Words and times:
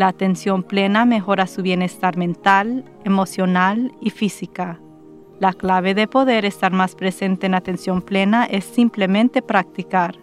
La 0.00 0.08
atención 0.08 0.62
plena 0.62 1.04
mejora 1.04 1.46
su 1.46 1.60
bienestar 1.60 2.16
mental, 2.16 2.86
emocional 3.04 3.92
y 4.00 4.08
física. 4.08 4.80
La 5.40 5.52
clave 5.52 5.92
de 5.92 6.08
poder 6.08 6.46
estar 6.46 6.72
más 6.72 6.94
presente 6.94 7.44
en 7.44 7.54
atención 7.54 8.00
plena 8.00 8.46
es 8.46 8.64
simplemente 8.64 9.42
practicar. 9.42 10.14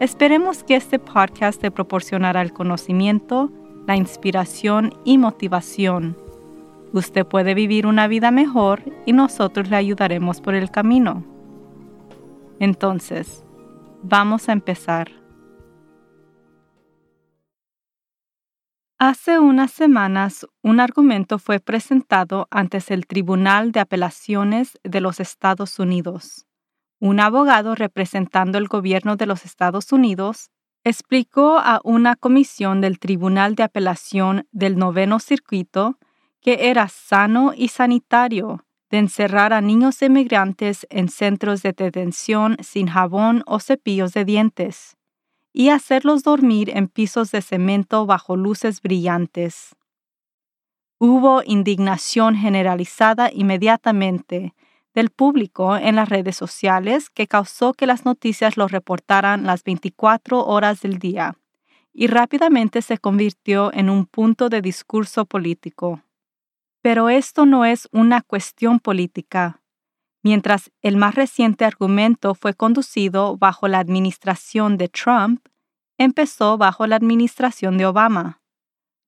Esperemos 0.00 0.64
que 0.64 0.76
este 0.76 0.98
podcast 0.98 1.62
te 1.62 1.70
proporcionará 1.70 2.42
el 2.42 2.52
conocimiento, 2.52 3.50
la 3.86 3.96
inspiración 3.96 4.92
y 5.06 5.16
motivación. 5.16 6.18
Usted 6.92 7.24
puede 7.24 7.54
vivir 7.54 7.86
una 7.86 8.06
vida 8.06 8.30
mejor 8.30 8.82
y 9.06 9.14
nosotros 9.14 9.70
le 9.70 9.76
ayudaremos 9.76 10.42
por 10.42 10.54
el 10.54 10.70
camino. 10.70 11.24
Entonces, 12.58 13.46
vamos 14.02 14.50
a 14.50 14.52
empezar. 14.52 15.19
Hace 19.02 19.38
unas 19.38 19.70
semanas, 19.70 20.46
un 20.62 20.78
argumento 20.78 21.38
fue 21.38 21.58
presentado 21.58 22.48
ante 22.50 22.80
el 22.88 23.06
Tribunal 23.06 23.72
de 23.72 23.80
Apelaciones 23.80 24.78
de 24.84 25.00
los 25.00 25.20
Estados 25.20 25.78
Unidos. 25.78 26.44
Un 26.98 27.18
abogado 27.18 27.74
representando 27.74 28.58
el 28.58 28.68
gobierno 28.68 29.16
de 29.16 29.24
los 29.24 29.46
Estados 29.46 29.90
Unidos 29.92 30.50
explicó 30.84 31.56
a 31.58 31.80
una 31.82 32.14
comisión 32.14 32.82
del 32.82 32.98
Tribunal 32.98 33.54
de 33.54 33.62
Apelación 33.62 34.46
del 34.52 34.76
Noveno 34.76 35.18
Circuito 35.18 35.98
que 36.42 36.68
era 36.68 36.88
sano 36.88 37.54
y 37.56 37.68
sanitario 37.68 38.66
de 38.90 38.98
encerrar 38.98 39.54
a 39.54 39.62
niños 39.62 40.02
emigrantes 40.02 40.86
en 40.90 41.08
centros 41.08 41.62
de 41.62 41.72
detención 41.72 42.58
sin 42.60 42.88
jabón 42.88 43.44
o 43.46 43.60
cepillos 43.60 44.12
de 44.12 44.26
dientes 44.26 44.98
y 45.52 45.70
hacerlos 45.70 46.22
dormir 46.22 46.70
en 46.74 46.88
pisos 46.88 47.30
de 47.30 47.42
cemento 47.42 48.06
bajo 48.06 48.36
luces 48.36 48.82
brillantes. 48.82 49.76
Hubo 50.98 51.42
indignación 51.44 52.36
generalizada 52.36 53.30
inmediatamente 53.32 54.54
del 54.94 55.10
público 55.10 55.76
en 55.76 55.96
las 55.96 56.08
redes 56.08 56.36
sociales 56.36 57.10
que 57.10 57.26
causó 57.26 57.74
que 57.74 57.86
las 57.86 58.04
noticias 58.04 58.56
lo 58.56 58.68
reportaran 58.68 59.44
las 59.44 59.64
24 59.64 60.44
horas 60.44 60.82
del 60.82 60.98
día 60.98 61.36
y 61.92 62.06
rápidamente 62.06 62.82
se 62.82 62.98
convirtió 62.98 63.72
en 63.72 63.90
un 63.90 64.06
punto 64.06 64.48
de 64.48 64.62
discurso 64.62 65.24
político. 65.24 66.02
Pero 66.82 67.08
esto 67.08 67.46
no 67.46 67.64
es 67.64 67.88
una 67.92 68.22
cuestión 68.22 68.80
política, 68.80 69.59
Mientras 70.22 70.70
el 70.82 70.96
más 70.96 71.14
reciente 71.14 71.64
argumento 71.64 72.34
fue 72.34 72.54
conducido 72.54 73.36
bajo 73.38 73.68
la 73.68 73.78
administración 73.78 74.76
de 74.76 74.88
Trump, 74.88 75.46
empezó 75.96 76.58
bajo 76.58 76.86
la 76.86 76.96
administración 76.96 77.78
de 77.78 77.86
Obama. 77.86 78.40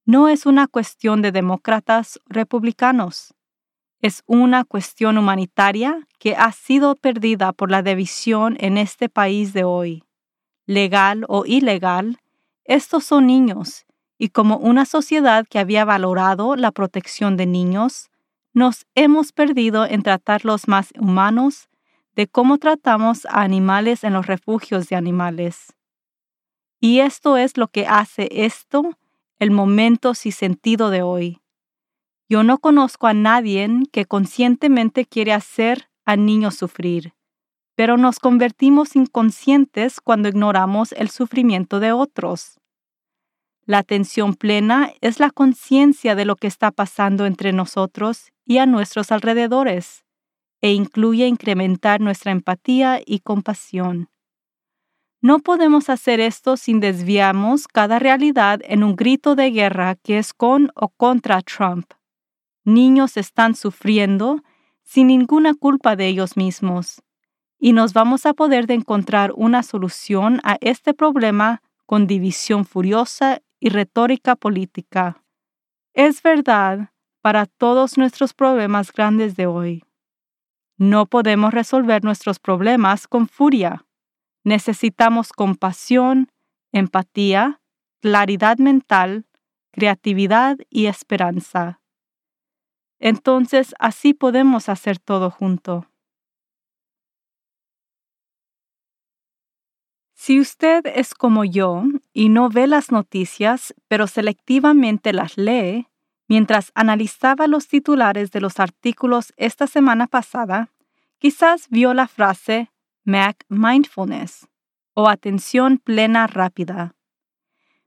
No 0.05 0.29
es 0.29 0.47
una 0.47 0.67
cuestión 0.67 1.23
de 1.23 1.31
demócratas 1.31 2.19
republicanos. 2.27 3.35
Es 4.01 4.23
una 4.27 4.65
cuestión 4.65 5.17
humanitaria 5.17 6.09
que 6.19 6.35
ha 6.35 6.51
sido 6.53 6.97
perdida 6.97 7.53
por 7.53 7.71
la 7.71 7.83
división 7.83 8.57
en 8.59 8.79
este 8.79 9.09
país 9.09 9.53
de 9.53 9.65
hoy. 9.65 10.03
Legal 10.67 11.25
o 11.29 11.45
ilegal, 11.47 12.19
estos 12.65 13.05
son 13.05 13.27
niños, 13.27 13.87
y 14.19 14.29
como 14.29 14.57
una 14.57 14.87
sociedad 14.87 15.47
que 15.49 15.59
había 15.59 15.85
valorado 15.85 16.57
la 16.57 16.71
protección 16.73 17.37
de 17.37 17.47
niños, 17.47 18.12
nos 18.55 18.87
hemos 18.95 19.33
perdido 19.33 19.87
en 19.87 20.03
tratarlos 20.03 20.69
más 20.69 20.93
humanos 20.99 21.69
de 22.15 22.27
cómo 22.27 22.59
tratamos 22.59 23.27
a 23.27 23.43
animales 23.43 24.05
en 24.05 24.13
los 24.13 24.27
refugios 24.27 24.89
de 24.89 24.97
animales. 24.97 25.75
Y 26.81 27.01
esto 27.01 27.37
es 27.37 27.57
lo 27.57 27.69
que 27.69 27.87
hace 27.87 28.29
esto 28.31 28.99
el 29.39 29.51
momento 29.51 30.15
sin 30.15 30.33
sentido 30.33 30.91
de 30.91 31.03
hoy. 31.03 31.41
Yo 32.29 32.43
no 32.43 32.59
conozco 32.59 33.07
a 33.07 33.15
nadie 33.15 33.69
que 33.93 34.05
conscientemente 34.05 35.07
quiere 35.07 35.33
hacer 35.33 35.91
a 36.05 36.17
niños 36.17 36.57
sufrir, 36.57 37.15
pero 37.75 37.97
nos 37.97 38.19
convertimos 38.19 38.97
inconscientes 38.97 40.01
cuando 40.01 40.29
ignoramos 40.29 40.93
el 40.93 41.11
sufrimiento 41.11 41.81
de 41.81 41.93
otros. 41.93 42.59
La 43.65 43.79
atención 43.79 44.35
plena 44.35 44.91
es 45.01 45.21
la 45.21 45.31
conciencia 45.31 46.15
de 46.15 46.25
lo 46.25 46.37
que 46.37 46.49
está 46.49 46.71
pasando 46.71 47.27
entre 47.27 47.53
nosotros 47.53 48.33
a 48.59 48.67
nuestros 48.67 49.13
alrededores, 49.13 50.05
e 50.61 50.73
incluye 50.73 51.27
incrementar 51.27 52.01
nuestra 52.01 52.33
empatía 52.33 53.01
y 53.05 53.21
compasión. 53.21 54.09
No 55.21 55.39
podemos 55.39 55.89
hacer 55.89 56.21
esto 56.21 56.57
sin 56.57 56.81
desviarnos 56.81 57.69
cada 57.69 57.99
realidad 57.99 58.61
en 58.65 58.83
un 58.83 58.97
grito 58.97 59.35
de 59.37 59.51
guerra 59.51 59.95
que 59.97 60.19
es 60.19 60.33
con 60.33 60.71
o 60.75 60.89
contra 60.89 61.43
Trump. 61.43 61.93
Niños 62.65 63.17
están 63.17 63.55
sufriendo 63.55 64.43
sin 64.85 65.09
ninguna 65.09 65.55
culpa 65.55 65.97
de 65.97 66.09
ellos 66.09 66.37
mismos, 66.37 67.03
y 67.59 67.73
nos 67.73 67.93
vamos 67.93 68.27
a 68.27 68.35
poder 68.35 68.67
de 68.67 68.75
encontrar 68.75 69.33
una 69.37 69.63
solución 69.63 70.41
a 70.43 70.59
este 70.61 70.95
problema 70.95 71.63
con 71.87 72.07
división 72.07 72.65
furiosa 72.65 73.41
y 73.61 73.69
retórica 73.69 74.35
política. 74.35 75.23
Es 75.95 76.23
verdad 76.23 76.92
para 77.23 77.47
todos 77.47 77.97
nuestros 77.97 78.35
problemas 78.35 78.93
grandes 78.93 79.37
de 79.37 79.47
hoy. 79.47 79.85
No 80.77 81.07
podemos 81.07 81.55
resolver 81.55 82.03
nuestros 82.05 82.41
problemas 82.41 83.07
con 83.07 83.29
furia. 83.29 83.87
Necesitamos 84.45 85.33
compasión, 85.33 86.31
empatía, 86.73 87.61
claridad 88.01 88.59
mental, 88.59 89.27
creatividad 89.71 90.59
y 90.69 90.87
esperanza. 90.87 91.81
Entonces 92.99 93.75
así 93.79 94.15
podemos 94.15 94.69
hacer 94.69 94.99
todo 94.99 95.31
junto. 95.31 95.87
Si 100.15 100.39
usted 100.39 100.87
es 100.87 101.15
como 101.15 101.45
yo 101.45 101.83
y 102.13 102.29
no 102.29 102.49
ve 102.49 102.69
las 102.69 102.93
noticias, 102.93 103.75
pero 103.89 104.07
selectivamente 104.07 105.13
las 105.13 105.37
lee, 105.37 105.89
mientras 106.29 106.73
analizaba 106.75 107.47
los 107.47 107.69
titulares 107.69 108.31
de 108.31 108.41
los 108.41 108.61
artículos 108.61 109.33
esta 109.37 109.67
semana 109.67 110.07
pasada, 110.07 110.71
quizás 111.19 111.69
vio 111.69 111.95
la 111.95 112.09
frase 112.09 112.71
Mac 113.05 113.45
Mindfulness 113.49 114.49
o 114.95 115.09
atención 115.09 115.79
plena 115.79 116.27
rápida. 116.27 116.95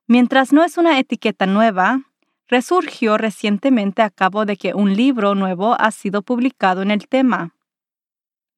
Mientras 0.08 0.54
no 0.54 0.64
es 0.64 0.78
una 0.78 1.00
etiqueta 1.00 1.46
nueva, 1.46 2.02
resurgió 2.48 3.18
recientemente 3.18 4.02
a 4.02 4.10
cabo 4.10 4.46
de 4.46 4.58
que 4.58 4.74
un 4.74 4.96
libro 4.96 5.36
nuevo 5.36 5.76
ha 5.80 5.92
sido 5.92 6.22
publicado 6.22 6.82
en 6.82 6.92
el 6.92 7.08
tema. 7.08 7.56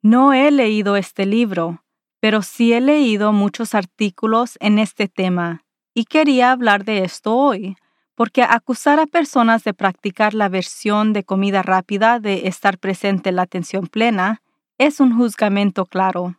No 0.01 0.33
he 0.33 0.51
leído 0.51 0.97
este 0.97 1.25
libro, 1.25 1.83
pero 2.19 2.41
sí 2.41 2.73
he 2.73 2.81
leído 2.81 3.31
muchos 3.31 3.75
artículos 3.75 4.57
en 4.59 4.79
este 4.79 5.07
tema 5.07 5.63
y 5.93 6.05
quería 6.05 6.51
hablar 6.51 6.83
de 6.83 7.03
esto 7.03 7.35
hoy, 7.35 7.77
porque 8.17 8.41
acusar 8.41 8.99
a 8.99 9.05
personas 9.05 9.63
de 9.63 9.75
practicar 9.75 10.33
la 10.33 10.49
versión 10.49 11.13
de 11.13 11.23
comida 11.23 11.61
rápida 11.61 12.19
de 12.19 12.47
estar 12.47 12.79
presente 12.79 13.29
en 13.29 13.35
la 13.35 13.43
atención 13.43 13.85
plena 13.85 14.41
es 14.79 14.99
un 14.99 15.15
juzgamento 15.15 15.85
claro, 15.85 16.35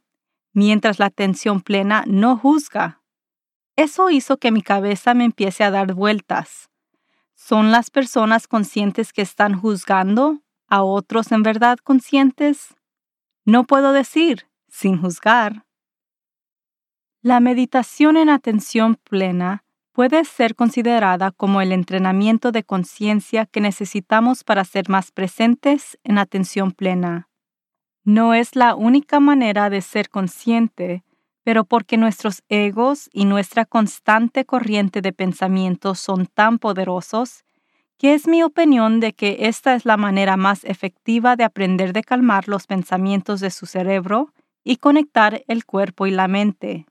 mientras 0.53 0.99
la 0.99 1.07
atención 1.07 1.61
plena 1.61 2.03
no 2.09 2.37
juzga. 2.37 3.01
Eso 3.77 4.11
hizo 4.11 4.39
que 4.39 4.51
mi 4.51 4.61
cabeza 4.61 5.15
me 5.15 5.25
empiece 5.25 5.63
a 5.63 5.71
dar 5.71 5.95
vueltas. 5.95 6.69
¿Son 7.37 7.71
las 7.71 7.91
personas 7.91 8.49
conscientes 8.49 9.13
que 9.13 9.23
están 9.23 9.55
juzgando 9.57 10.41
a 10.67 10.83
otros 10.83 11.31
en 11.31 11.45
verdad 11.45 11.79
conscientes? 11.79 12.75
No 13.45 13.63
puedo 13.63 13.93
decir, 13.93 14.49
sin 14.67 15.01
juzgar, 15.01 15.65
la 17.23 17.39
meditación 17.39 18.17
en 18.17 18.31
atención 18.31 18.97
plena 18.97 19.63
puede 19.99 20.25
ser 20.25 20.55
considerada 20.55 21.33
como 21.33 21.61
el 21.61 21.73
entrenamiento 21.73 22.53
de 22.53 22.63
conciencia 22.63 23.47
que 23.47 23.61
necesitamos 23.61 24.45
para 24.45 24.63
ser 24.65 24.89
más 24.89 25.11
presentes 25.11 25.99
en 26.05 26.19
atención 26.19 26.71
plena. 26.71 27.29
No 28.05 28.33
es 28.33 28.55
la 28.55 28.77
única 28.77 29.19
manera 29.19 29.71
de 29.71 29.81
ser 29.81 30.09
consciente, 30.09 31.03
pero 31.43 31.65
porque 31.65 31.97
nuestros 31.97 32.45
egos 32.49 33.11
y 33.13 33.25
nuestra 33.25 33.65
constante 33.65 34.45
corriente 34.45 35.01
de 35.01 35.13
pensamiento 35.13 35.97
son 35.97 36.27
tan 36.27 36.61
poderosos 36.61 37.45
que 37.99 38.15
es 38.15 38.29
mi 38.29 38.45
opinión 38.45 39.01
de 39.01 39.15
que 39.15 39.49
esta 39.49 39.75
es 39.75 39.85
la 39.85 39.97
manera 39.97 40.37
más 40.37 40.63
efectiva 40.63 41.35
de 41.35 41.43
aprender 41.43 41.93
de 41.93 42.05
calmar 42.05 42.47
los 42.47 42.69
pensamientos 42.69 43.41
de 43.41 43.51
su 43.51 43.67
cerebro 43.67 44.33
y 44.63 44.77
conectar 44.77 45.43
el 45.49 45.65
cuerpo 45.65 46.07
y 46.07 46.13
la 46.13 46.29
mente. 46.29 46.87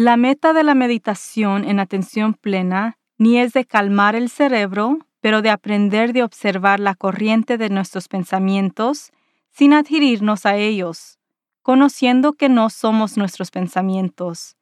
La 0.00 0.16
meta 0.16 0.52
de 0.52 0.62
la 0.62 0.76
meditación 0.76 1.64
en 1.64 1.80
atención 1.80 2.34
plena 2.34 2.98
ni 3.16 3.40
es 3.40 3.52
de 3.52 3.64
calmar 3.64 4.14
el 4.14 4.30
cerebro, 4.30 4.98
pero 5.20 5.42
de 5.42 5.50
aprender 5.50 6.12
de 6.12 6.22
observar 6.22 6.78
la 6.78 6.94
corriente 6.94 7.58
de 7.58 7.68
nuestros 7.68 8.06
pensamientos 8.06 9.10
sin 9.50 9.72
adherirnos 9.72 10.46
a 10.46 10.54
ellos, 10.54 11.18
conociendo 11.62 12.34
que 12.34 12.48
no 12.48 12.70
somos 12.70 13.16
nuestros 13.16 13.50
pensamientos. 13.50 14.54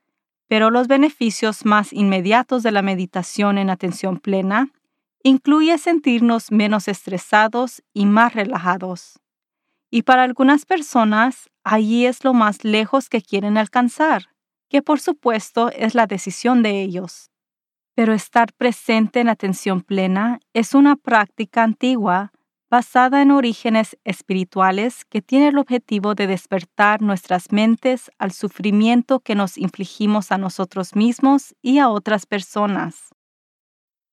Pero 0.48 0.70
los 0.70 0.88
beneficios 0.88 1.66
más 1.66 1.92
inmediatos 1.92 2.62
de 2.62 2.72
la 2.72 2.80
meditación 2.80 3.58
en 3.58 3.68
atención 3.68 4.16
plena 4.16 4.70
incluye 5.22 5.76
sentirnos 5.76 6.50
menos 6.50 6.88
estresados 6.88 7.82
y 7.92 8.06
más 8.06 8.32
relajados. 8.32 9.20
Y 9.90 10.00
para 10.00 10.22
algunas 10.22 10.64
personas, 10.64 11.50
allí 11.62 12.06
es 12.06 12.24
lo 12.24 12.32
más 12.32 12.64
lejos 12.64 13.10
que 13.10 13.20
quieren 13.20 13.58
alcanzar, 13.58 14.28
que 14.68 14.82
por 14.82 15.00
supuesto 15.00 15.70
es 15.70 15.94
la 15.94 16.06
decisión 16.06 16.62
de 16.62 16.82
ellos. 16.82 17.30
Pero 17.94 18.12
estar 18.12 18.52
presente 18.52 19.20
en 19.20 19.28
atención 19.28 19.80
plena 19.80 20.40
es 20.52 20.74
una 20.74 20.96
práctica 20.96 21.62
antigua 21.62 22.32
basada 22.68 23.22
en 23.22 23.30
orígenes 23.30 23.96
espirituales 24.04 25.04
que 25.04 25.22
tiene 25.22 25.48
el 25.48 25.58
objetivo 25.58 26.14
de 26.14 26.26
despertar 26.26 27.00
nuestras 27.00 27.52
mentes 27.52 28.10
al 28.18 28.32
sufrimiento 28.32 29.20
que 29.20 29.34
nos 29.34 29.56
infligimos 29.56 30.32
a 30.32 30.38
nosotros 30.38 30.96
mismos 30.96 31.54
y 31.62 31.78
a 31.78 31.88
otras 31.88 32.26
personas. 32.26 33.14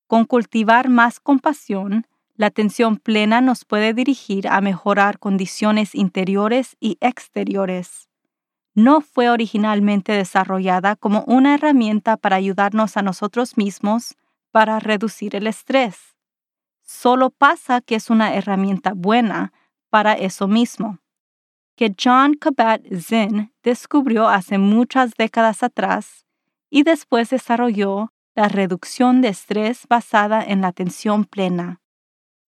Con 0.07 0.25
cultivar 0.25 0.89
más 0.89 1.19
compasión, 1.19 2.05
la 2.35 2.47
atención 2.47 2.97
plena 2.97 3.41
nos 3.41 3.65
puede 3.65 3.94
dirigir 3.94 4.47
a 4.47 4.61
mejorar 4.61 5.19
condiciones 5.19 5.95
interiores 5.95 6.75
y 6.79 6.97
exteriores. 7.01 8.09
No 8.75 9.01
fue 9.01 9.29
originalmente 9.29 10.13
desarrollada 10.13 10.95
como 10.95 11.23
una 11.27 11.53
herramienta 11.53 12.17
para 12.17 12.37
ayudarnos 12.37 12.97
a 12.97 13.01
nosotros 13.01 13.57
mismos 13.57 14.15
para 14.51 14.79
reducir 14.79 15.35
el 15.35 15.47
estrés. 15.47 16.15
Solo 16.81 17.29
pasa 17.29 17.81
que 17.81 17.95
es 17.95 18.09
una 18.09 18.33
herramienta 18.35 18.93
buena 18.95 19.53
para 19.89 20.13
eso 20.13 20.47
mismo, 20.47 20.99
que 21.75 21.95
John 22.01 22.33
Kabat-Zinn 22.33 23.53
descubrió 23.63 24.27
hace 24.27 24.57
muchas 24.57 25.13
décadas 25.17 25.63
atrás 25.63 26.25
y 26.69 26.83
después 26.83 27.29
desarrolló 27.29 28.11
la 28.35 28.47
reducción 28.47 29.21
de 29.21 29.29
estrés 29.29 29.87
basada 29.87 30.43
en 30.43 30.61
la 30.61 30.69
atención 30.69 31.25
plena, 31.25 31.79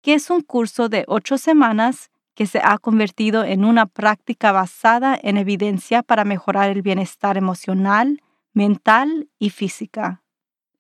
que 0.03 0.15
es 0.15 0.31
un 0.31 0.41
curso 0.43 0.89
de 0.89 1.05
ocho 1.09 1.39
semanas 1.39 2.11
que 2.35 2.47
se 2.47 2.61
ha 2.63 2.79
convertido 2.79 3.45
en 3.45 3.65
una 3.65 3.87
práctica 3.87 4.53
basada 4.53 5.19
en 5.21 5.37
evidencia 5.37 6.03
para 6.03 6.25
mejorar 6.25 6.71
el 6.71 6.83
bienestar 6.83 7.37
emocional, 7.37 8.23
mental 8.53 9.29
y 9.39 9.51
física. 9.51 10.23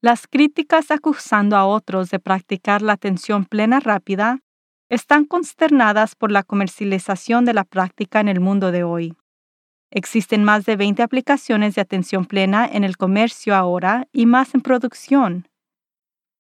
Las 0.01 0.27
críticas 0.27 0.91
acusando 0.91 1.57
a 1.57 1.65
otros 1.65 2.11
de 2.11 2.19
practicar 2.19 2.83
la 2.83 2.93
atención 2.93 3.45
plena 3.47 3.81
rápida 3.81 4.41
están 4.91 5.25
consternadas 5.25 6.15
por 6.15 6.31
la 6.31 6.43
comercialización 6.43 7.45
de 7.45 7.55
la 7.55 7.65
práctica 7.65 8.21
en 8.21 8.29
el 8.29 8.41
mundo 8.41 8.71
de 8.71 8.85
hoy. 8.85 9.17
Existen 9.91 10.45
más 10.45 10.67
de 10.67 10.77
20 10.77 11.03
aplicaciones 11.03 11.77
de 11.77 11.81
atención 11.81 12.27
plena 12.27 12.67
en 12.67 12.85
el 12.85 12.97
comercio 12.97 13.55
ahora 13.55 14.09
y 14.13 14.27
más 14.27 14.55
en 14.55 14.61
producción. 14.61 15.49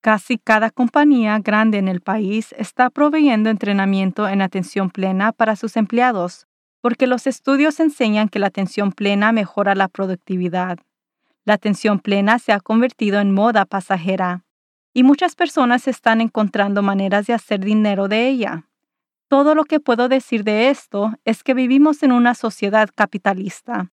Casi 0.05 0.37
cada 0.37 0.69
compañía 0.69 1.39
grande 1.39 1.79
en 1.79 1.89
el 1.89 2.03
país 2.03 2.55
está 2.59 2.91
proveyendo 2.91 3.49
entrenamiento 3.49 4.29
en 4.29 4.43
atención 4.43 4.91
plena 4.91 5.33
para 5.33 5.56
sus 5.56 5.79
empleados, 5.79 6.47
porque 6.83 7.06
los 7.06 7.27
estudios 7.27 7.81
enseñan 7.81 8.29
que 8.29 8.39
la 8.39 8.49
atención 8.49 8.93
plena 8.93 9.33
mejora 9.33 9.75
la 9.75 9.89
productividad. 9.89 10.79
La 11.47 11.55
atención 11.55 12.01
plena 12.01 12.39
se 12.39 12.53
ha 12.53 12.61
convertido 12.61 13.19
en 13.19 13.33
moda 13.33 13.65
pasajera, 13.65 14.45
y 14.93 15.05
muchas 15.05 15.37
personas 15.37 15.89
están 15.89 16.21
encontrando 16.21 16.83
maneras 16.83 17.27
de 17.27 17.33
hacer 17.33 17.61
dinero 17.61 18.07
de 18.07 18.29
ella. 18.29 18.69
Todo 19.29 19.55
lo 19.55 19.65
que 19.65 19.81
puedo 19.81 20.11
decir 20.11 20.45
de 20.45 20.69
esto 20.69 21.15
es 21.25 21.43
que 21.43 21.55
vivimos 21.55 22.03
en 22.03 22.12
una 22.12 22.35
sociedad 22.35 22.91
capitalista. 22.95 23.91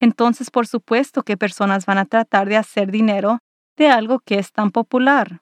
Entonces, 0.00 0.50
por 0.50 0.66
supuesto 0.66 1.22
que 1.22 1.38
personas 1.38 1.86
van 1.86 1.96
a 1.96 2.04
tratar 2.04 2.46
de 2.46 2.58
hacer 2.58 2.90
dinero 2.90 3.38
de 3.78 3.88
algo 3.88 4.20
que 4.20 4.38
es 4.38 4.52
tan 4.52 4.70
popular. 4.70 5.40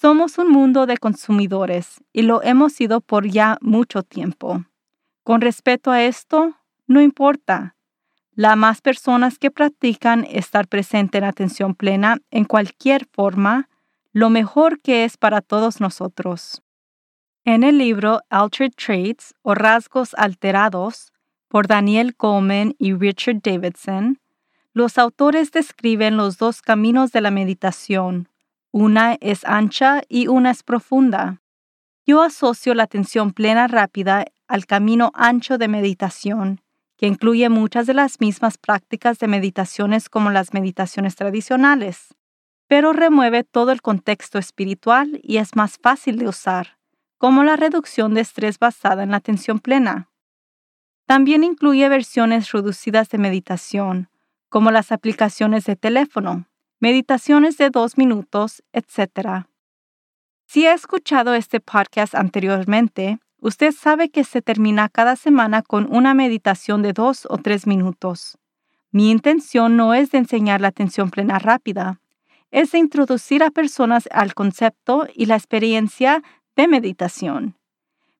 Somos 0.00 0.38
un 0.38 0.48
mundo 0.48 0.86
de 0.86 0.96
consumidores 0.96 2.04
y 2.12 2.22
lo 2.22 2.40
hemos 2.44 2.72
sido 2.72 3.00
por 3.00 3.26
ya 3.26 3.58
mucho 3.60 4.04
tiempo. 4.04 4.64
Con 5.24 5.40
respecto 5.40 5.90
a 5.90 6.04
esto, 6.04 6.54
no 6.86 7.00
importa. 7.00 7.74
La 8.32 8.54
más 8.54 8.80
personas 8.80 9.40
que 9.40 9.50
practican 9.50 10.24
estar 10.30 10.68
presente 10.68 11.18
en 11.18 11.24
atención 11.24 11.74
plena 11.74 12.18
en 12.30 12.44
cualquier 12.44 13.06
forma, 13.10 13.68
lo 14.12 14.30
mejor 14.30 14.80
que 14.80 15.02
es 15.02 15.16
para 15.16 15.40
todos 15.40 15.80
nosotros. 15.80 16.62
En 17.44 17.64
el 17.64 17.78
libro 17.78 18.20
Altered 18.30 18.74
Traits 18.76 19.34
o 19.42 19.56
Rasgos 19.56 20.14
Alterados 20.14 21.12
por 21.48 21.66
Daniel 21.66 22.14
Coleman 22.14 22.76
y 22.78 22.94
Richard 22.94 23.40
Davidson, 23.42 24.20
los 24.72 24.96
autores 24.96 25.50
describen 25.50 26.16
los 26.16 26.38
dos 26.38 26.62
caminos 26.62 27.10
de 27.10 27.20
la 27.20 27.32
meditación. 27.32 28.28
Una 28.72 29.16
es 29.20 29.44
ancha 29.44 30.02
y 30.08 30.28
una 30.28 30.50
es 30.50 30.62
profunda. 30.62 31.42
Yo 32.06 32.22
asocio 32.22 32.74
la 32.74 32.84
atención 32.84 33.32
plena 33.32 33.66
rápida 33.66 34.24
al 34.46 34.66
camino 34.66 35.10
ancho 35.14 35.58
de 35.58 35.68
meditación, 35.68 36.60
que 36.96 37.06
incluye 37.06 37.48
muchas 37.48 37.86
de 37.86 37.94
las 37.94 38.20
mismas 38.20 38.58
prácticas 38.58 39.18
de 39.18 39.28
meditaciones 39.28 40.08
como 40.08 40.30
las 40.30 40.54
meditaciones 40.54 41.16
tradicionales, 41.16 42.14
pero 42.66 42.92
remueve 42.92 43.44
todo 43.44 43.72
el 43.72 43.82
contexto 43.82 44.38
espiritual 44.38 45.20
y 45.22 45.38
es 45.38 45.56
más 45.56 45.78
fácil 45.78 46.18
de 46.18 46.28
usar 46.28 46.78
como 47.18 47.42
la 47.42 47.56
reducción 47.56 48.14
de 48.14 48.20
estrés 48.20 48.58
basada 48.58 49.02
en 49.02 49.10
la 49.10 49.18
atención 49.18 49.58
plena. 49.58 50.08
También 51.04 51.42
incluye 51.42 51.88
versiones 51.88 52.52
reducidas 52.52 53.10
de 53.10 53.18
meditación, 53.18 54.08
como 54.48 54.70
las 54.70 54.92
aplicaciones 54.92 55.64
de 55.64 55.74
teléfono, 55.74 56.46
meditaciones 56.80 57.56
de 57.56 57.70
dos 57.70 57.98
minutos, 57.98 58.62
etc. 58.72 59.46
Si 60.46 60.66
ha 60.66 60.74
escuchado 60.74 61.34
este 61.34 61.60
podcast 61.60 62.14
anteriormente, 62.14 63.18
usted 63.40 63.72
sabe 63.72 64.10
que 64.10 64.24
se 64.24 64.42
termina 64.42 64.88
cada 64.88 65.16
semana 65.16 65.62
con 65.62 65.92
una 65.94 66.14
meditación 66.14 66.82
de 66.82 66.92
dos 66.92 67.26
o 67.28 67.38
tres 67.38 67.66
minutos. 67.66 68.38
Mi 68.90 69.10
intención 69.10 69.76
no 69.76 69.92
es 69.92 70.10
de 70.12 70.18
enseñar 70.18 70.60
la 70.60 70.68
atención 70.68 71.10
plena 71.10 71.38
rápida, 71.38 72.00
es 72.50 72.72
de 72.72 72.78
introducir 72.78 73.42
a 73.42 73.50
personas 73.50 74.08
al 74.10 74.34
concepto 74.34 75.06
y 75.14 75.26
la 75.26 75.36
experiencia 75.36 76.22
de 76.56 76.68
meditación. 76.68 77.56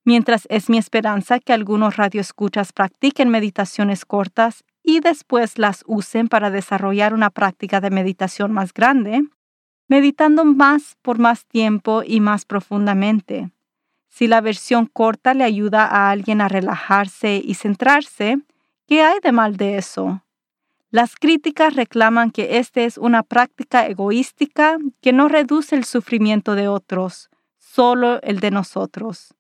Mientras 0.05 0.47
es 0.51 0.69
mi 0.69 0.79
esperanza 0.79 1.39
que 1.39 1.53
algunos 1.53 1.97
radioescuchas 1.97 2.73
practiquen 2.73 3.31
meditaciones 3.31 4.05
cortas 4.05 4.65
y 4.89 5.01
después 5.01 5.59
las 5.59 5.85
usen 5.87 6.29
para 6.29 6.51
desarrollar 6.51 7.13
una 7.13 7.29
práctica 7.29 7.83
de 7.83 7.91
meditación 7.91 8.53
más 8.53 8.73
grande, 8.73 9.23
meditando 9.87 10.47
más 10.47 10.97
por 11.03 11.19
más 11.19 11.45
tiempo 11.45 12.03
y 12.07 12.21
más 12.21 12.47
profundamente. 12.47 13.51
Si 14.09 14.27
la 14.27 14.41
versión 14.41 14.87
corta 14.87 15.35
le 15.35 15.45
ayuda 15.45 15.85
a 15.85 16.11
alguien 16.11 16.41
a 16.41 16.49
relajarse 16.49 17.39
y 17.45 17.53
centrarse, 17.53 18.39
¿qué 18.87 19.03
hay 19.03 19.19
de 19.23 19.31
mal 19.31 19.59
de 19.59 19.77
eso? 19.77 20.25
Las 20.91 21.17
críticas 21.17 21.75
reclaman 21.77 22.31
que 22.31 22.57
esta 22.57 22.81
es 22.81 22.97
una 22.97 23.23
práctica 23.23 23.87
egoística 23.87 24.79
que 25.03 25.13
no 25.13 25.29
reduce 25.29 25.77
el 25.77 25.85
sufrimiento 25.85 26.55
de 26.55 26.69
otros, 26.69 27.29
solo 27.59 28.23
el 28.23 28.41
de 28.41 28.51
nosotros. 28.51 29.35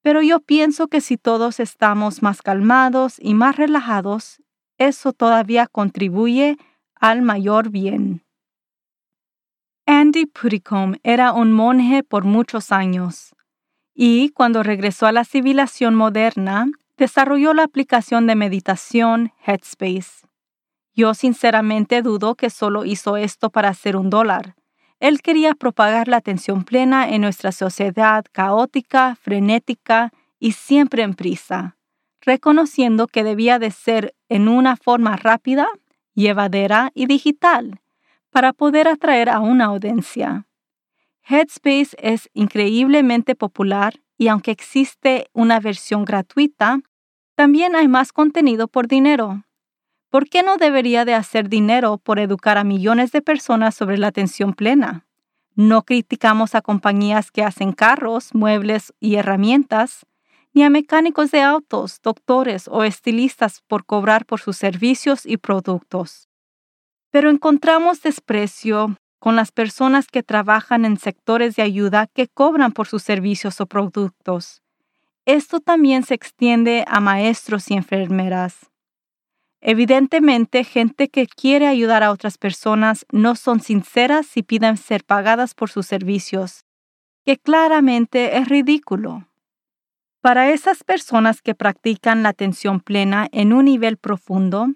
Pero 0.00 0.22
yo 0.22 0.40
pienso 0.40 0.88
que 0.88 1.02
si 1.02 1.18
todos 1.18 1.60
estamos 1.60 2.22
más 2.22 2.40
calmados 2.40 3.16
y 3.20 3.34
más 3.34 3.56
relajados, 3.56 4.40
eso 4.78 5.12
todavía 5.12 5.66
contribuye 5.66 6.56
al 6.94 7.22
mayor 7.22 7.70
bien. 7.70 8.24
Andy 9.86 10.26
Puddicombe 10.26 11.00
era 11.02 11.32
un 11.32 11.52
monje 11.52 12.02
por 12.02 12.24
muchos 12.24 12.72
años 12.72 13.34
y 13.94 14.30
cuando 14.30 14.62
regresó 14.62 15.06
a 15.06 15.12
la 15.12 15.24
civilización 15.24 15.94
moderna, 15.94 16.68
desarrolló 16.96 17.54
la 17.54 17.64
aplicación 17.64 18.26
de 18.26 18.36
meditación 18.36 19.32
Headspace. 19.44 20.26
Yo 20.94 21.14
sinceramente 21.14 22.02
dudo 22.02 22.34
que 22.34 22.50
solo 22.50 22.84
hizo 22.84 23.16
esto 23.16 23.50
para 23.50 23.70
hacer 23.70 23.96
un 23.96 24.10
dólar, 24.10 24.54
él 25.00 25.22
quería 25.22 25.54
propagar 25.54 26.08
la 26.08 26.16
atención 26.16 26.64
plena 26.64 27.08
en 27.08 27.20
nuestra 27.20 27.52
sociedad 27.52 28.24
caótica, 28.32 29.14
frenética 29.14 30.12
y 30.40 30.52
siempre 30.52 31.02
en 31.02 31.14
prisa, 31.14 31.77
reconociendo 32.20 33.06
que 33.06 33.24
debía 33.24 33.58
de 33.58 33.70
ser 33.70 34.14
en 34.28 34.48
una 34.48 34.76
forma 34.76 35.16
rápida, 35.16 35.68
llevadera 36.14 36.90
y 36.94 37.06
digital 37.06 37.80
para 38.30 38.52
poder 38.52 38.88
atraer 38.88 39.28
a 39.28 39.40
una 39.40 39.66
audiencia. 39.66 40.46
Headspace 41.28 41.96
es 41.98 42.28
increíblemente 42.32 43.34
popular 43.34 44.00
y 44.16 44.28
aunque 44.28 44.50
existe 44.50 45.28
una 45.32 45.60
versión 45.60 46.04
gratuita, 46.04 46.80
también 47.34 47.76
hay 47.76 47.86
más 47.86 48.12
contenido 48.12 48.66
por 48.66 48.88
dinero. 48.88 49.44
¿Por 50.10 50.28
qué 50.28 50.42
no 50.42 50.56
debería 50.56 51.04
de 51.04 51.14
hacer 51.14 51.48
dinero 51.48 51.98
por 51.98 52.18
educar 52.18 52.58
a 52.58 52.64
millones 52.64 53.12
de 53.12 53.22
personas 53.22 53.74
sobre 53.74 53.98
la 53.98 54.08
atención 54.08 54.54
plena? 54.54 55.06
No 55.54 55.82
criticamos 55.82 56.54
a 56.54 56.62
compañías 56.62 57.30
que 57.30 57.42
hacen 57.42 57.72
carros, 57.72 58.34
muebles 58.34 58.94
y 59.00 59.16
herramientas, 59.16 60.06
ni 60.58 60.64
a 60.64 60.70
mecánicos 60.70 61.30
de 61.30 61.40
autos, 61.40 62.00
doctores 62.02 62.66
o 62.66 62.82
estilistas 62.82 63.62
por 63.68 63.86
cobrar 63.86 64.26
por 64.26 64.40
sus 64.40 64.56
servicios 64.56 65.24
y 65.24 65.36
productos. 65.36 66.28
Pero 67.12 67.30
encontramos 67.30 68.02
desprecio 68.02 68.96
con 69.20 69.36
las 69.36 69.52
personas 69.52 70.08
que 70.08 70.24
trabajan 70.24 70.84
en 70.84 70.98
sectores 70.98 71.54
de 71.54 71.62
ayuda 71.62 72.08
que 72.08 72.26
cobran 72.26 72.72
por 72.72 72.88
sus 72.88 73.04
servicios 73.04 73.60
o 73.60 73.66
productos. 73.66 74.60
Esto 75.26 75.60
también 75.60 76.02
se 76.02 76.14
extiende 76.14 76.84
a 76.88 76.98
maestros 76.98 77.70
y 77.70 77.74
enfermeras. 77.74 78.68
Evidentemente, 79.60 80.64
gente 80.64 81.08
que 81.08 81.28
quiere 81.28 81.68
ayudar 81.68 82.02
a 82.02 82.10
otras 82.10 82.36
personas 82.36 83.06
no 83.12 83.36
son 83.36 83.60
sinceras 83.60 84.36
y 84.36 84.42
piden 84.42 84.76
ser 84.76 85.04
pagadas 85.04 85.54
por 85.54 85.70
sus 85.70 85.86
servicios, 85.86 86.64
que 87.24 87.36
claramente 87.36 88.38
es 88.38 88.48
ridículo. 88.48 89.28
Para 90.20 90.50
esas 90.50 90.82
personas 90.82 91.42
que 91.42 91.54
practican 91.54 92.24
la 92.24 92.30
atención 92.30 92.80
plena 92.80 93.28
en 93.30 93.52
un 93.52 93.66
nivel 93.66 93.98
profundo, 93.98 94.66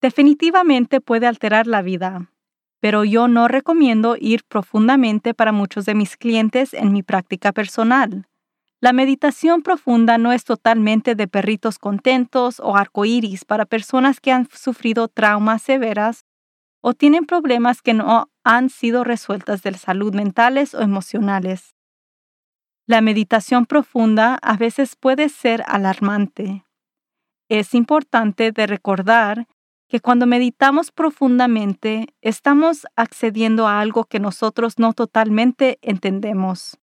definitivamente 0.00 1.02
puede 1.02 1.26
alterar 1.26 1.66
la 1.66 1.82
vida, 1.82 2.30
pero 2.80 3.04
yo 3.04 3.28
no 3.28 3.48
recomiendo 3.48 4.16
ir 4.18 4.44
profundamente 4.48 5.34
para 5.34 5.52
muchos 5.52 5.84
de 5.84 5.94
mis 5.94 6.16
clientes 6.16 6.72
en 6.72 6.92
mi 6.92 7.02
práctica 7.02 7.52
personal. 7.52 8.28
La 8.80 8.94
meditación 8.94 9.60
profunda 9.62 10.16
no 10.16 10.32
es 10.32 10.44
totalmente 10.44 11.14
de 11.14 11.28
perritos 11.28 11.78
contentos 11.78 12.58
o 12.58 12.74
arcoíris 12.74 13.44
para 13.44 13.66
personas 13.66 14.20
que 14.20 14.32
han 14.32 14.48
sufrido 14.50 15.08
traumas 15.08 15.60
severas 15.60 16.24
o 16.80 16.94
tienen 16.94 17.26
problemas 17.26 17.82
que 17.82 17.92
no 17.92 18.30
han 18.42 18.70
sido 18.70 19.04
resueltas 19.04 19.62
de 19.62 19.74
salud 19.74 20.14
mentales 20.14 20.74
o 20.74 20.80
emocionales. 20.80 21.74
La 22.88 23.02
meditación 23.02 23.66
profunda 23.66 24.38
a 24.40 24.56
veces 24.56 24.96
puede 24.96 25.28
ser 25.28 25.62
alarmante. 25.66 26.64
Es 27.50 27.74
importante 27.74 28.50
de 28.50 28.66
recordar 28.66 29.46
que 29.88 30.00
cuando 30.00 30.26
meditamos 30.26 30.90
profundamente 30.90 32.06
estamos 32.22 32.86
accediendo 32.96 33.68
a 33.68 33.82
algo 33.82 34.04
que 34.04 34.20
nosotros 34.20 34.78
no 34.78 34.94
totalmente 34.94 35.78
entendemos. 35.82 36.78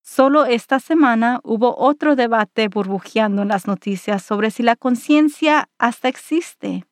Solo 0.00 0.44
esta 0.44 0.78
semana 0.78 1.40
hubo 1.42 1.76
otro 1.76 2.14
debate 2.14 2.68
burbujeando 2.68 3.42
en 3.42 3.48
las 3.48 3.66
noticias 3.66 4.22
sobre 4.22 4.52
si 4.52 4.62
la 4.62 4.76
conciencia 4.76 5.68
hasta 5.76 6.06
existe. 6.06 6.86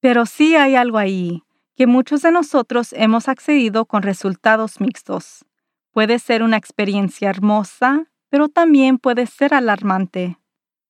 Pero 0.00 0.26
sí 0.26 0.54
hay 0.54 0.74
algo 0.74 0.98
ahí, 0.98 1.44
que 1.76 1.86
muchos 1.86 2.20
de 2.20 2.30
nosotros 2.30 2.92
hemos 2.92 3.26
accedido 3.26 3.86
con 3.86 4.02
resultados 4.02 4.82
mixtos. 4.82 5.46
Puede 5.92 6.18
ser 6.18 6.42
una 6.42 6.56
experiencia 6.56 7.30
hermosa, 7.30 8.06
pero 8.28 8.48
también 8.48 8.98
puede 8.98 9.26
ser 9.26 9.54
alarmante, 9.54 10.38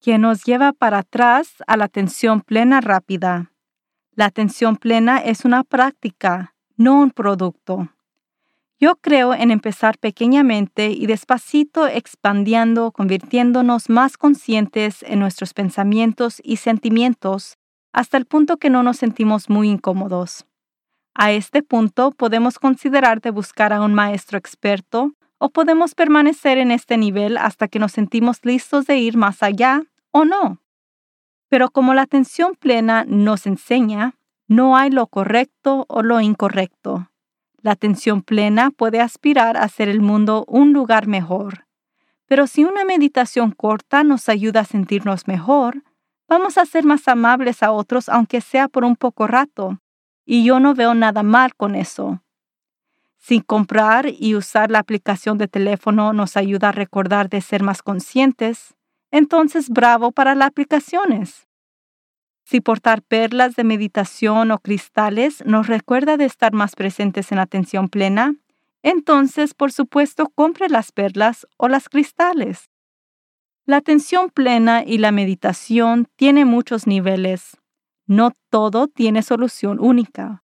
que 0.00 0.19
nos 0.19 0.45
lleva 0.45 0.73
para 0.73 0.99
atrás 0.99 1.54
a 1.66 1.76
la 1.76 1.87
atención 1.87 2.42
plena 2.42 2.80
rápida. 2.80 3.50
La 4.12 4.26
atención 4.26 4.76
plena 4.76 5.19
es 5.19 5.45
una 5.45 5.64
práctica, 5.64 6.54
no 6.76 7.00
un 7.00 7.11
producto. 7.11 7.88
Yo 8.78 8.97
creo 8.97 9.35
en 9.35 9.50
empezar 9.50 9.99
pequeñamente 9.99 10.90
y 10.90 11.07
despacito 11.07 11.87
expandiendo, 11.87 12.92
convirtiéndonos 12.92 13.90
más 13.90 14.16
conscientes 14.16 15.02
en 15.02 15.19
nuestros 15.21 15.52
pensamientos 15.52 16.40
y 16.42 16.57
sentimientos 16.57 17.57
hasta 17.92 18.16
el 18.16 18.25
punto 18.25 18.57
que 18.57 18.71
no 18.71 18.83
nos 18.83 18.97
sentimos 18.97 19.50
muy 19.50 19.69
incómodos. 19.69 20.47
A 21.14 21.33
este 21.33 21.62
punto 21.62 22.12
podemos 22.12 22.59
considerar 22.59 23.21
de 23.21 23.31
buscar 23.31 23.73
a 23.73 23.83
un 23.83 23.95
maestro 23.95 24.38
experto 24.38 25.12
o 25.38 25.50
podemos 25.50 25.95
permanecer 25.95 26.59
en 26.59 26.71
este 26.71 26.97
nivel 26.97 27.37
hasta 27.37 27.67
que 27.67 27.79
nos 27.79 27.93
sentimos 27.93 28.45
listos 28.45 28.87
de 28.87 28.99
ir 28.99 29.17
más 29.17 29.43
allá 29.43 29.83
o 30.12 30.25
no. 30.25 30.61
Pero 31.49 31.71
como 31.71 31.95
la 31.95 32.02
atención 32.02 32.55
plena 32.55 33.05
nos 33.07 33.47
enseña, 33.47 34.14
no 34.47 34.76
hay 34.76 34.90
lo 34.90 35.07
correcto 35.07 35.85
o 35.88 36.02
lo 36.02 36.21
incorrecto. 36.21 37.11
La 37.62 37.73
atención 37.73 38.23
plena 38.23 38.71
puede 38.71 39.00
aspirar 39.00 39.57
a 39.57 39.64
hacer 39.64 39.88
el 39.88 40.00
mundo 40.00 40.45
un 40.47 40.73
lugar 40.73 41.07
mejor. 41.07 41.67
Pero 42.26 42.47
si 42.47 42.64
una 42.64 42.85
meditación 42.85 43.50
corta 43.50 44.05
nos 44.05 44.29
ayuda 44.29 44.61
a 44.61 44.64
sentirnos 44.64 45.26
mejor, 45.26 45.83
vamos 46.29 46.59
a 46.59 46.67
ser 46.67 46.85
más 46.85 47.09
amables 47.09 47.62
a 47.62 47.73
otros 47.73 48.09
aunque 48.09 48.40
sea 48.40 48.69
por 48.69 48.85
un 48.85 48.95
poco 48.95 49.26
rato. 49.26 49.81
Y 50.32 50.44
yo 50.44 50.60
no 50.60 50.75
veo 50.75 50.94
nada 50.94 51.25
mal 51.25 51.56
con 51.56 51.75
eso. 51.75 52.22
Si 53.18 53.40
comprar 53.40 54.06
y 54.16 54.37
usar 54.37 54.70
la 54.70 54.78
aplicación 54.78 55.38
de 55.38 55.49
teléfono 55.49 56.12
nos 56.12 56.37
ayuda 56.37 56.68
a 56.68 56.72
recordar 56.72 57.28
de 57.28 57.40
ser 57.40 57.64
más 57.64 57.82
conscientes, 57.82 58.76
entonces 59.10 59.70
bravo 59.70 60.12
para 60.12 60.37
las 60.37 60.46
aplicaciones. 60.46 61.49
Si 62.44 62.60
portar 62.60 63.02
perlas 63.02 63.56
de 63.56 63.64
meditación 63.64 64.52
o 64.52 64.60
cristales 64.60 65.42
nos 65.46 65.66
recuerda 65.66 66.16
de 66.16 66.26
estar 66.26 66.52
más 66.52 66.76
presentes 66.76 67.32
en 67.32 67.40
atención 67.40 67.88
plena, 67.88 68.37
entonces 68.84 69.52
por 69.52 69.72
supuesto 69.72 70.28
compre 70.32 70.68
las 70.68 70.92
perlas 70.92 71.44
o 71.56 71.66
las 71.66 71.88
cristales. 71.88 72.70
La 73.66 73.78
atención 73.78 74.30
plena 74.30 74.84
y 74.87 74.99
la 74.99 75.10
meditación 75.10 76.06
tiene 76.14 76.44
muchos 76.44 76.87
niveles. 76.87 77.60
No 78.11 78.33
todo 78.50 78.88
tiene 78.88 79.23
solución 79.23 79.79
única. 79.79 80.43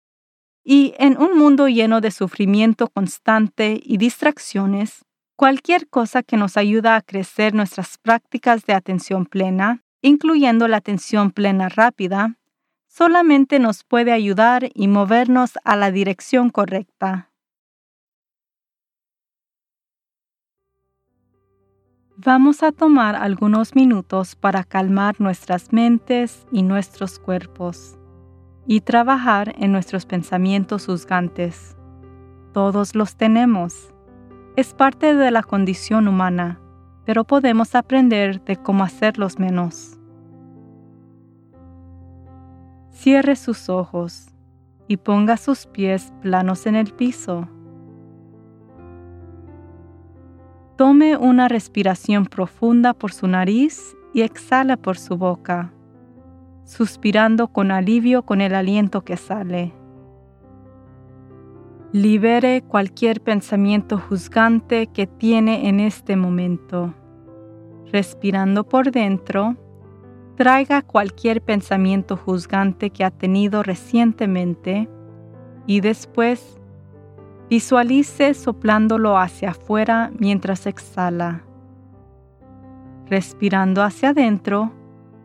Y 0.63 0.93
en 0.99 1.17
un 1.17 1.35
mundo 1.35 1.67
lleno 1.67 1.99
de 1.99 2.11
sufrimiento 2.11 2.89
constante 2.89 3.81
y 3.83 3.97
distracciones, 3.97 5.03
cualquier 5.35 5.89
cosa 5.89 6.21
que 6.21 6.37
nos 6.37 6.57
ayuda 6.57 6.95
a 6.95 7.01
crecer 7.01 7.55
nuestras 7.55 7.97
prácticas 7.97 8.65
de 8.65 8.73
atención 8.73 9.25
plena 9.25 9.81
incluyendo 10.05 10.67
la 10.67 10.77
atención 10.77 11.31
plena 11.31 11.67
rápida, 11.67 12.35
solamente 12.87 13.57
nos 13.57 13.83
puede 13.83 14.11
ayudar 14.11 14.69
y 14.75 14.87
movernos 14.87 15.53
a 15.63 15.75
la 15.75 15.89
dirección 15.89 16.51
correcta. 16.51 17.31
Vamos 22.25 22.63
a 22.63 22.71
tomar 22.71 23.15
algunos 23.15 23.75
minutos 23.75 24.35
para 24.35 24.63
calmar 24.63 25.21
nuestras 25.21 25.71
mentes 25.71 26.47
y 26.51 26.63
nuestros 26.63 27.19
cuerpos 27.19 27.99
y 28.65 28.81
trabajar 28.81 29.53
en 29.59 29.71
nuestros 29.71 30.07
pensamientos 30.07 30.87
juzgantes. 30.87 31.77
Todos 32.51 32.95
los 32.95 33.15
tenemos. 33.15 33.93
Es 34.55 34.73
parte 34.73 35.13
de 35.13 35.29
la 35.29 35.43
condición 35.43 36.07
humana, 36.07 36.59
pero 37.05 37.25
podemos 37.25 37.75
aprender 37.75 38.43
de 38.43 38.55
cómo 38.55 38.83
hacerlos 38.83 39.37
menos. 39.37 39.99
Cierre 42.89 43.35
sus 43.35 43.69
ojos 43.69 44.29
y 44.87 44.97
ponga 44.97 45.37
sus 45.37 45.67
pies 45.67 46.11
planos 46.23 46.65
en 46.65 46.75
el 46.75 46.91
piso. 46.91 47.47
Tome 50.75 51.15
una 51.15 51.47
respiración 51.47 52.25
profunda 52.25 52.93
por 52.93 53.13
su 53.13 53.27
nariz 53.27 53.95
y 54.13 54.23
exhala 54.23 54.75
por 54.75 54.97
su 54.97 55.15
boca, 55.15 55.71
suspirando 56.65 57.47
con 57.47 57.71
alivio 57.71 58.23
con 58.23 58.41
el 58.41 58.53
aliento 58.53 59.05
que 59.05 59.15
sale. 59.15 59.71
Libere 61.93 62.61
cualquier 62.61 63.21
pensamiento 63.21 63.97
juzgante 63.97 64.87
que 64.87 65.07
tiene 65.07 65.69
en 65.69 65.79
este 65.79 66.17
momento. 66.17 66.93
Respirando 67.93 68.67
por 68.67 68.91
dentro, 68.91 69.55
traiga 70.35 70.81
cualquier 70.81 71.41
pensamiento 71.41 72.17
juzgante 72.17 72.89
que 72.89 73.05
ha 73.05 73.11
tenido 73.11 73.63
recientemente 73.63 74.89
y 75.67 75.79
después 75.79 76.59
visualice 77.49 78.33
soplándolo 78.33 79.17
hacia 79.17 79.51
afuera 79.51 80.11
mientras 80.17 80.65
exhala, 80.65 81.43
respirando 83.07 83.83
hacia 83.83 84.09
adentro, 84.09 84.71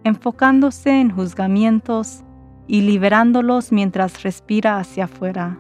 enfocándose 0.04 1.00
en 1.00 1.10
juzgamientos 1.10 2.22
y 2.66 2.82
liberándolos 2.82 3.72
mientras 3.72 4.22
respira 4.22 4.78
hacia 4.78 5.04
afuera. 5.04 5.58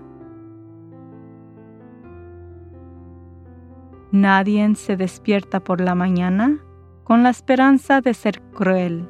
Nadie 4.12 4.74
se 4.74 4.96
despierta 4.96 5.60
por 5.60 5.80
la 5.80 5.94
mañana 5.94 6.58
con 7.04 7.22
la 7.22 7.30
esperanza 7.30 8.00
de 8.00 8.14
ser 8.14 8.40
cruel 8.52 9.08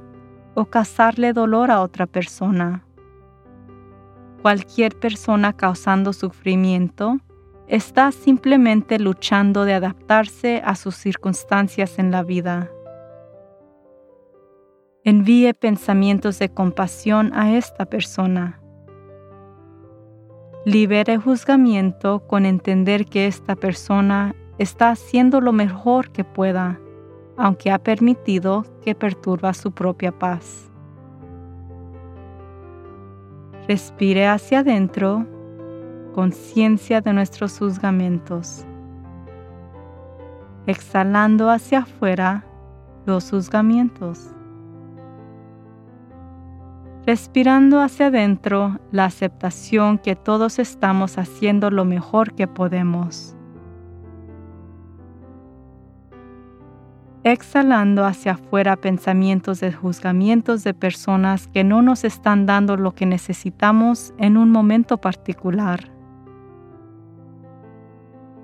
o 0.54 0.66
causarle 0.66 1.33
dolor 1.33 1.71
a 1.71 1.80
otra 1.80 2.07
persona. 2.07 2.85
Cualquier 4.42 4.99
persona 4.99 5.52
causando 5.52 6.12
sufrimiento 6.12 7.19
está 7.71 8.11
simplemente 8.11 8.99
luchando 8.99 9.65
de 9.65 9.75
adaptarse 9.75 10.61
a 10.65 10.75
sus 10.75 10.97
circunstancias 10.97 12.00
en 12.00 12.11
la 12.11 12.25
vida. 12.25 12.69
Envíe 15.05 15.55
pensamientos 15.55 16.41
de 16.41 16.49
compasión 16.49 17.33
a 17.33 17.57
esta 17.57 17.87
persona. 17.87 18.61
Libere 20.65 21.17
juzgamiento 21.17 22.27
con 22.27 22.45
entender 22.45 23.07
que 23.07 23.29
esta 23.29 23.55
persona 23.55 24.35
está 24.59 24.91
haciendo 24.91 25.41
lo 25.41 25.53
mejor 25.53 26.11
que 26.11 26.25
pueda, 26.25 26.81
aunque 27.37 27.71
ha 27.71 27.79
permitido 27.79 28.65
que 28.83 28.97
perturba 28.97 29.55
su 29.55 29.71
propia 29.71 30.11
paz. 30.11 30.73
Respire 33.69 34.27
hacia 34.27 34.59
adentro, 34.59 35.25
conciencia 36.12 37.00
de 37.00 37.12
nuestros 37.12 37.59
juzgamientos. 37.59 38.64
Exhalando 40.67 41.50
hacia 41.50 41.81
afuera 41.81 42.45
los 43.07 43.31
juzgamientos 43.31 44.35
respirando 47.07 47.81
hacia 47.81 48.07
adentro 48.07 48.79
la 48.93 49.07
aceptación 49.07 49.99
que 49.99 50.17
todos 50.17 50.59
estamos 50.59 51.19
haciendo 51.19 51.71
lo 51.71 51.85
mejor 51.85 52.35
que 52.35 52.47
podemos. 52.47 53.35
Exhalando 57.23 58.05
hacia 58.07 58.33
afuera 58.33 58.76
pensamientos 58.76 59.61
de 59.61 59.73
juzgamientos 59.73 60.64
de 60.64 60.73
personas 60.73 61.49
que 61.49 61.64
no 61.64 61.83
nos 61.83 62.05
están 62.05 62.47
dando 62.47 62.76
lo 62.76 62.95
que 62.95 63.07
necesitamos 63.07 64.14
en 64.17 64.37
un 64.37 64.50
momento 64.50 64.99
particular. 64.99 66.00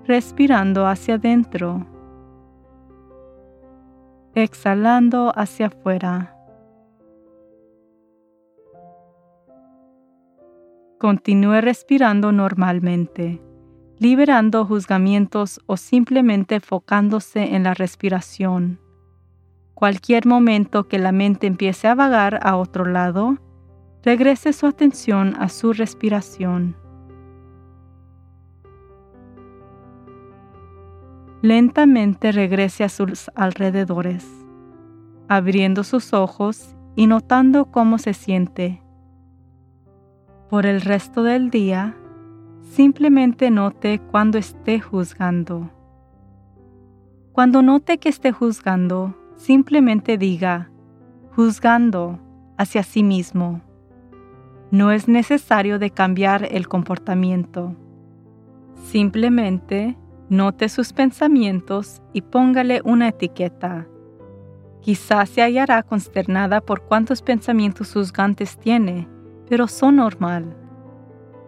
Respirando 0.07 0.87
hacia 0.87 1.17
adentro. 1.17 1.85
Exhalando 4.37 5.33
hacia 5.35 5.67
afuera. 5.67 6.33
Continúe 11.01 11.61
respirando 11.61 12.31
normalmente, 12.31 13.43
liberando 13.99 14.65
juzgamientos 14.65 15.61
o 15.67 15.77
simplemente 15.77 16.55
enfocándose 16.55 17.57
en 17.57 17.65
la 17.65 17.75
respiración. 17.75 18.79
Cualquier 19.75 20.25
momento 20.25 20.85
que 20.87 21.01
la 21.01 21.11
mente 21.11 21.49
empiece 21.49 21.89
a 21.89 21.97
vagar 21.97 22.39
a 22.45 22.57
otro 22.57 22.85
lado, 22.85 23.39
regrese 24.05 24.53
su 24.53 24.67
atención 24.67 25.35
a 25.37 25.49
su 25.49 25.73
respiración. 25.73 26.86
Lentamente 31.47 32.33
regrese 32.33 32.83
a 32.83 32.89
sus 32.89 33.31
alrededores, 33.37 34.27
abriendo 35.29 35.85
sus 35.85 36.13
ojos 36.13 36.75
y 36.97 37.07
notando 37.07 37.67
cómo 37.67 37.99
se 37.99 38.15
siente 38.15 38.83
por 40.51 40.67
el 40.67 40.81
resto 40.81 41.23
del 41.23 41.51
día, 41.51 41.95
simplemente 42.73 43.53
note 43.53 44.01
cuando 44.11 44.39
esté 44.39 44.81
juzgando. 44.81 45.71
Cuando 47.31 47.63
note 47.63 47.99
que 47.99 48.09
esté 48.09 48.33
juzgando, 48.33 49.15
simplemente 49.37 50.19
diga, 50.19 50.73
juzgando 51.37 52.19
hacia 52.59 52.83
sí 52.83 53.05
mismo. 53.05 53.61
No 54.73 54.91
es 54.91 55.07
necesario 55.07 55.79
de 55.79 55.91
cambiar 55.91 56.49
el 56.51 56.67
comportamiento. 56.67 57.77
Simplemente 58.83 59.97
note 60.29 60.69
sus 60.69 60.93
pensamientos 60.93 62.03
y 62.13 62.23
póngale 62.23 62.81
una 62.85 63.09
etiqueta. 63.09 63.87
Quizás 64.81 65.31
se 65.31 65.43
hallará 65.43 65.83
consternada 65.83 66.61
por 66.61 66.83
cuántos 66.83 67.23
pensamientos 67.23 67.93
juzgantes 67.93 68.59
tiene 68.59 69.09
pero 69.49 69.69
son 69.69 69.97
normal. 69.97 70.57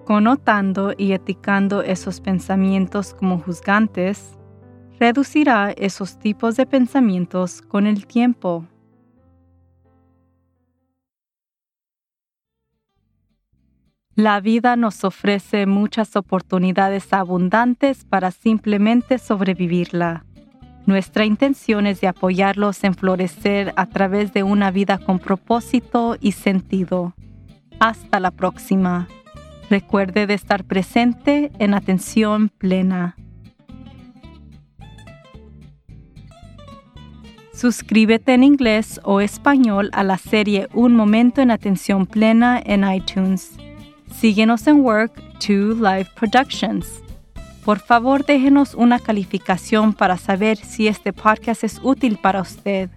Connotando 0.05 0.95
y 0.97 1.13
eticando 1.13 1.83
esos 1.83 2.21
pensamientos 2.21 3.15
como 3.15 3.39
juzgantes, 3.39 4.39
reducirá 4.99 5.73
esos 5.73 6.19
tipos 6.19 6.57
de 6.57 6.67
pensamientos 6.67 7.61
con 7.61 7.87
el 7.87 8.07
tiempo. 8.07 8.65
La 14.19 14.41
vida 14.41 14.75
nos 14.75 15.05
ofrece 15.05 15.67
muchas 15.67 16.17
oportunidades 16.17 17.13
abundantes 17.13 18.05
para 18.05 18.33
simplemente 18.33 19.17
sobrevivirla. 19.17 20.25
Nuestra 20.87 21.25
intención 21.25 21.87
es 21.87 22.01
de 22.01 22.09
apoyarlos 22.09 22.83
en 22.83 22.95
florecer 22.95 23.73
a 23.77 23.87
través 23.87 24.33
de 24.33 24.43
una 24.43 24.73
vida 24.73 24.99
con 24.99 25.21
propósito 25.21 26.17
y 26.21 26.33
sentido. 26.33 27.15
Hasta 27.79 28.19
la 28.19 28.33
próxima. 28.33 29.07
Recuerde 29.71 30.27
de 30.27 30.35
estar 30.35 30.65
presente 30.65 31.53
en 31.61 31.75
atención 31.75 32.49
plena. 32.49 33.15
Suscríbete 37.53 38.35
en 38.35 38.43
inglés 38.43 39.01
o 39.05 39.21
español 39.21 39.91
a 39.93 40.03
la 40.03 40.19
serie 40.19 40.67
Un 40.75 40.97
Momento 40.97 41.41
en 41.41 41.53
Atención 41.53 42.05
Plena 42.05 42.61
en 42.65 42.83
iTunes. 42.83 43.57
Síguenos 44.21 44.67
en 44.67 44.81
Work 44.81 45.13
2 45.35 45.79
Live 45.79 46.09
Productions. 46.17 47.05
Por 47.65 47.79
favor, 47.79 48.27
déjenos 48.27 48.75
una 48.75 48.99
calificación 48.99 49.93
para 49.93 50.17
saber 50.17 50.57
si 50.57 50.89
este 50.89 51.13
podcast 51.13 51.63
es 51.63 51.79
útil 51.85 52.19
para 52.21 52.41
usted. 52.41 52.91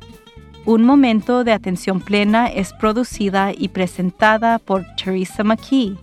Un 0.65 0.83
momento 0.83 1.43
de 1.43 1.53
atención 1.53 2.01
plena 2.01 2.47
es 2.47 2.73
producida 2.73 3.51
y 3.55 3.67
presentada 3.67 4.57
por 4.57 4.83
Teresa 4.95 5.43
McKee. 5.43 5.95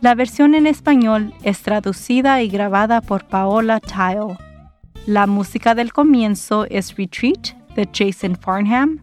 La 0.00 0.14
versión 0.14 0.54
en 0.54 0.66
español 0.66 1.34
es 1.42 1.60
traducida 1.60 2.40
y 2.40 2.48
grabada 2.48 3.02
por 3.02 3.26
Paola 3.26 3.80
Tile. 3.80 4.38
La 5.04 5.26
música 5.26 5.74
del 5.74 5.92
comienzo 5.92 6.64
es 6.70 6.96
Retreat 6.96 7.48
de 7.76 7.86
Jason 7.92 8.38
Farnham. 8.40 8.98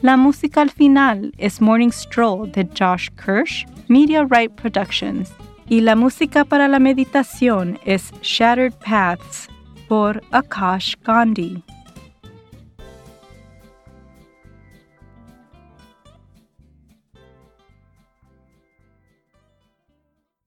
La 0.00 0.16
música 0.16 0.60
al 0.60 0.70
final 0.70 1.32
es 1.38 1.60
Morning 1.60 1.90
Stroll 1.90 2.52
de 2.52 2.68
Josh 2.78 3.08
Kirsch, 3.16 3.66
Media 3.90 4.24
Right 4.24 4.52
Productions. 4.52 5.32
Y 5.68 5.80
la 5.80 5.96
música 5.96 6.44
para 6.44 6.68
la 6.68 6.78
meditación 6.78 7.76
es 7.84 8.12
Shattered 8.22 8.74
Paths 8.74 9.48
por 9.88 10.22
Akash 10.30 10.94
Gandhi. 11.02 11.64